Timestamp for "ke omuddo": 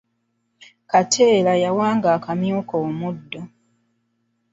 2.69-3.41